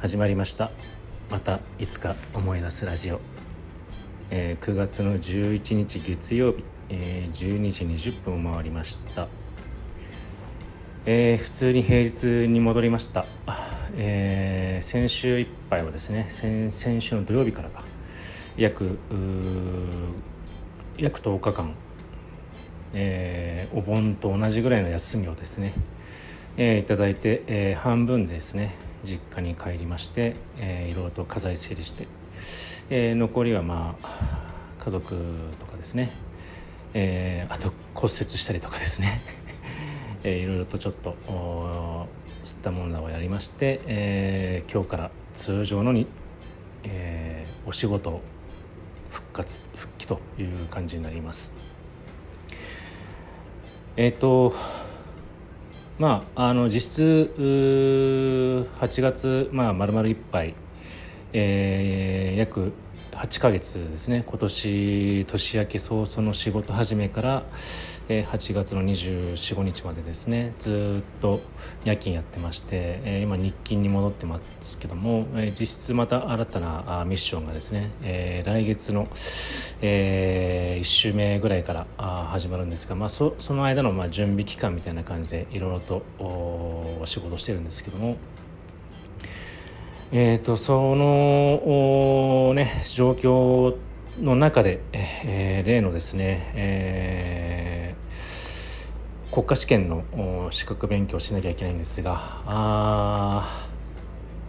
[0.00, 0.70] 始まりました。
[1.28, 3.20] またいつか思い出すラジオ、
[4.30, 9.26] えー、9月の11日月曜日、えー、12時20分を回りました、
[11.04, 13.26] えー、普通に平日に戻りました、
[13.96, 17.82] えー、先週いっぱいはですね先先週の土曜日からか。
[18.56, 18.98] 約
[20.96, 21.74] 約10日間、
[22.92, 25.74] えー、お盆と同じぐらいの休みをですね、
[26.60, 28.74] えー、いただいて、えー、半分ですね。
[29.04, 32.08] 実家に帰りまして、えー、いろいろと家財整理して、
[32.90, 35.14] えー、残りはまあ家族
[35.60, 36.10] とかですね、
[36.94, 39.22] えー、あと骨折したりとかですね、
[40.24, 41.14] えー、いろいろとちょっと
[42.42, 46.08] 吸ったものをやりまして、えー、今日から通常のに、
[46.82, 48.20] えー、お仕事
[49.10, 51.54] 復活復帰という感じになります。
[53.96, 54.56] えっ、ー、と
[55.98, 60.54] まあ、あの実質8月、まあ、丸々1杯、
[61.32, 62.72] えー、約
[63.18, 67.42] 8ヶ月ですね今年年明け早々の仕事始めから、
[68.08, 71.40] え、8月の245日までですねずっと
[71.84, 79.08] 夜勤やってまして、え、今日勤に戻ってますけども、え、実質また新たなミッションがですね、え、来月の、
[79.82, 81.86] え、1週目ぐらいから
[82.30, 88.16] 始まるんですが、まあ、その間のま準備期間みたいな感じでいろいろとお仕事してるんですけども。
[90.10, 93.76] えーと、そのね状況
[94.18, 103.68] の中で、えー、例のですね、えー、国家試験の資格勉強しなきゃいけないんですがあ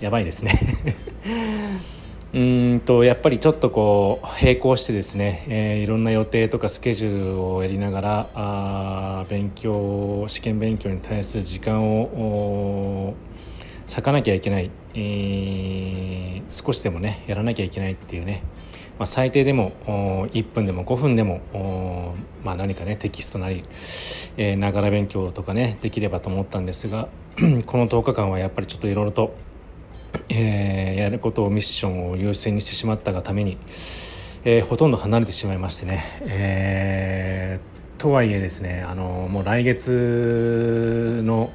[0.00, 0.60] やばいですね。
[2.32, 13.14] うんとやっぱりちょっとこう並行してですね、えー、いろんな予定とかスケジュールをやりながらあ勉強試験勉強に対する時間を
[13.90, 18.44] 咲かなきゃいけない、えー、少しでもねやらなきゃいけないっていうね、
[19.00, 19.72] まあ、最低でも
[20.32, 22.14] 1分でも5分でも、
[22.44, 23.64] まあ、何かねテキストなり
[24.58, 27.08] ながら勉強とかねできればと思ったんですが
[27.66, 29.34] この10日間はやっぱりちょっといろいろと、
[30.28, 33.58] えー、やることをミッションを優先にしてしまったがために、
[34.44, 37.69] えー、ほとんど離れてしまいましてね、えー
[38.00, 41.52] とはいえですねあのもう来月の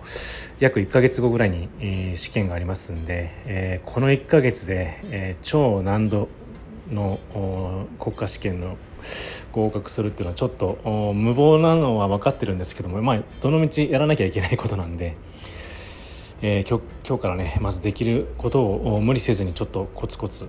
[0.59, 6.29] 約1か月後ぐらいに、えー、試験がありますんで、えー、この1か月で、えー、超難度
[6.91, 7.17] の
[7.99, 8.77] 国家試験の
[9.53, 15.17] 合格するっていうのはちょっと無謀なのは分かってるんですけども、まあ、どの道やらなきゃいけないことなんで、
[16.43, 20.47] えー、今日今日からねまずできることを無理せずにちょっとコツコツ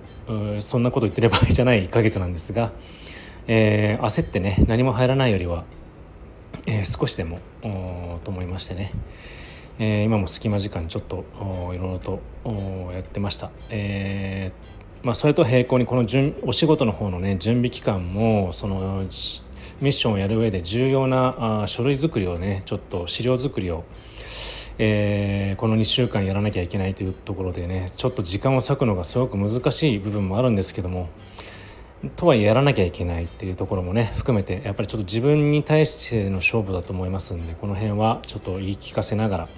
[0.59, 2.71] そんなこと言ってる場合じゃない1か月なんですが、
[3.47, 5.65] えー、焦ってね何も入らないよりは
[6.65, 7.39] えー、少しでも
[8.23, 8.91] と思いましてね、
[9.79, 11.25] えー、今も隙間時間ちょっと
[11.73, 12.21] いろいろと
[12.93, 13.51] やってました。
[13.69, 16.05] えーまあ、それと並行にこの
[16.43, 19.03] お仕事の方のね準備期間もその
[19.79, 23.83] ミッションをやる上で重要なあ書類作りをねちょっと資料作りを、
[24.79, 31.09] えー、この2週間やらなきゃいけないというところでねちょっと時間を割くのがすごく難しい部分もあるんですけども
[32.15, 39.49] とはいえやらなきゃいけないっていうところもね含めてやっぱりちょっと自分に対しての勝負だと思いますんでこの辺はちょっと言い聞かせながら、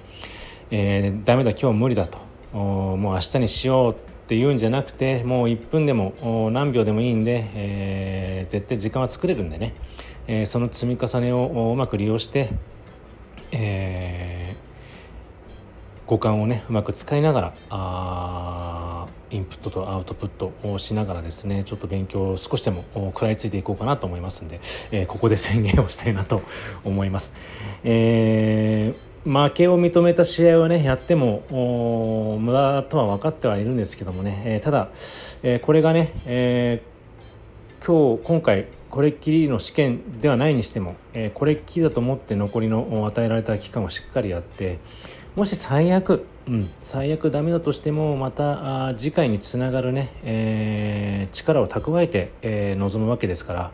[0.71, 2.17] えー、ダメだ今日無理だと
[2.53, 3.95] もう明日にしようっ
[4.27, 9.73] ていうんじゃなくてもう1分でも何秒でもいいんで、えー、絶対時間は作れるんでね、
[10.27, 12.49] えー、その積み重ねをうまく利用して、
[13.51, 18.48] えー、五感をねうまく使いながらあ
[19.31, 24.59] インプットとアウトプットをしながらですねちょっと勉強を少しでも食らいついていこうかなと思いますんで、
[24.91, 26.41] えー、ここで宣言をしたいなと
[26.83, 27.33] 思います。
[27.83, 31.43] えー負けを認めた試合をねやっても
[32.39, 34.89] 無駄とは分かってはいるんですけどもね、えー、ただ、
[35.43, 44.79] えー、これがね、えー、今日今回これっきりの試験ではないにしても、え、これっきりだと思って残りの与えられた期間をしっかりやって
[45.39, 53.71] もし最悪、うん、最悪ダメだとしてもまた次回につながるね、えー、力を蓄えて、えー、臨むわけですから、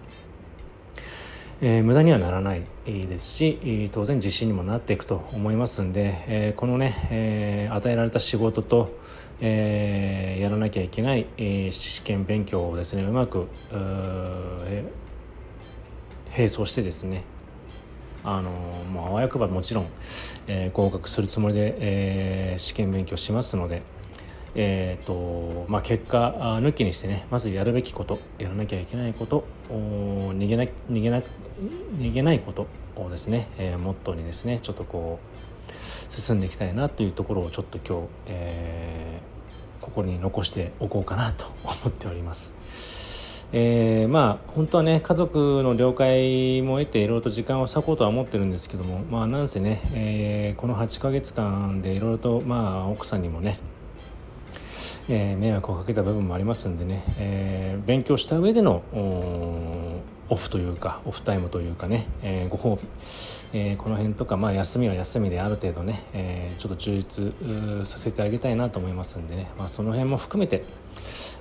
[1.64, 8.96] えー、無駄にはならないですし当然自信にもなっていくと思いますんで、えー、このね、えー、与えられた仕事と、
[9.42, 17.24] えー、やらなきゃいけない、えー、試験勉強をですねうまく、えー、並走してですね
[18.26, 19.88] あのもうあわよくばもちろん、
[20.48, 23.84] えー、合格するつもりで、えー、試験勉強しますので、
[24.56, 31.22] えーとまあ、結果抜きにしてねまずやるべきことやらなきゃいけないこと逃げな逃げな
[32.00, 35.32] 逃げないことをですね、えー、モットーにですねちょっとこう
[36.12, 43.05] 進んでいきたいなというところをちょっと今日、えー、ここに残しておこうかなと思っております。
[43.58, 53.58] えー、まあ本当はね家族の了解も得ていろいろと時間を割こうとは思ってるんですけどもまあなんせね、えー、この8ヶ月間でいろいろとまあ奥さんにもね
[55.08, 58.82] えー、迷惑をかけた部分もありますんでね、えー、勉強した上での
[60.30, 62.88] オフというかオフタイムというかね、えー、ご褒美、
[63.54, 70.64] えー、この辺とか、まあ、休みは休みである程度ね、えー、ちょっと充実させてあげたいなと思いますんでね、まあ、その辺も含めて、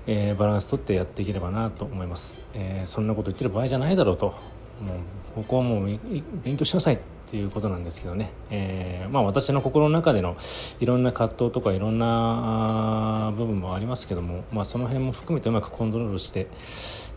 [0.07, 4.35] えー、バランスとってやっていければなと思います、えー、そんなこと言ってる場合じゃないだろうと。
[4.81, 4.97] もう
[5.35, 5.99] ここはもう
[6.43, 10.37] 勉強しなさいっていうことなんですけどね、えー、まあ私の心の中での
[10.81, 16.47] いろんな葛藤とかいろんな部分もありますけども、まあ、その辺も含めてうまくコントロールして、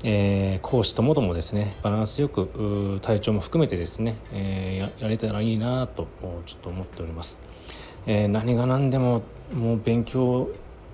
[0.04, 6.08] えー、講師ともどもですねバランスよく体調も含めてですね、えー、やれたらいいなと
[6.46, 7.42] ちょっと思っております。
[8.06, 9.22] えー、何が何でも
[9.54, 10.50] もう勉強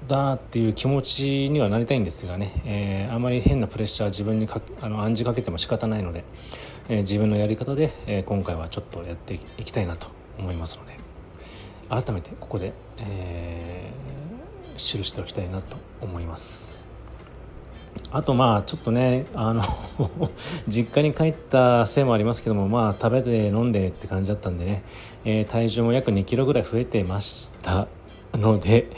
[0.07, 6.23] だっていう気持ちにはなりたいんですがね、えー、あまり変なプレッシャー自分にかあの暗示かけても仕方ないので、
[6.89, 10.07] えー、自分のやり方で、えー、今回はちょっとやっていきたいなと
[10.37, 11.03] 思いますので。
[11.89, 16.87] 改めてここで、えー、記しておきたいなと思います。
[18.11, 19.61] あとまあちょっとねあの
[20.67, 24.83] 実家に帰ったせいもありますけどもまあ食べて飲んでって感じだったんでね、
[25.25, 27.87] えー、体重も約2キロぐらい増えてました。
[28.37, 28.89] ので、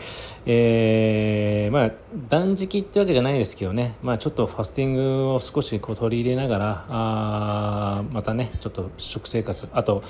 [0.46, 1.92] えー、まあ
[2.30, 9.68] 断食ってわけじゃないですけどね、まあ、ちょっとファスティングを少しこう取り入れながらあまたねちょっと食生活。
[9.74, 10.02] あと、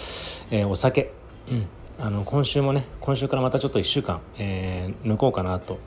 [0.51, 1.11] えー、お酒、
[1.49, 1.67] うん、
[1.99, 5.79] あの今週もね今週からまたちょっと1週間、えー、抜こうかなと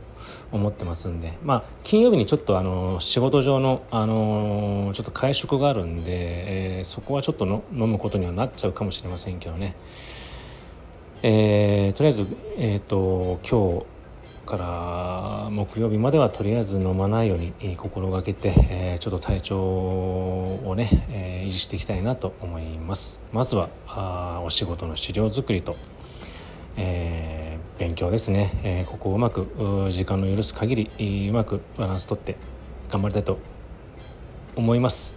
[0.50, 1.34] 思ってますんで。
[1.44, 6.10] まあ金曜日にちょっとあの仕事上のあのちょっと会食があるんで、
[6.78, 9.76] えー、そこはちょっとの飲むことにはなっちゃうかもしれませんけどね。
[11.20, 12.26] えー、とりあえず、
[12.58, 13.86] えーと、今日
[14.46, 23.20] から木曜日まではとりあえず飲まないように心がけて、えー、ちょっと体調をね、えー、維持していきたいなと思います。
[23.32, 25.74] まずはあお仕事の資料作りと、
[26.76, 32.36] えー、勉強ですね、えここをうまく時間の許す限りうまくバランスとって
[32.90, 33.38] 頑張りたいと
[34.54, 35.16] 思います。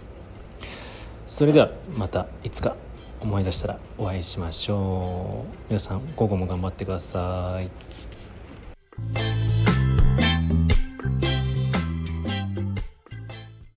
[1.26, 2.74] それではまたいつか。
[3.22, 5.56] 思い出したらお会いしましょう。
[5.68, 7.70] 皆さん午後も頑張ってください。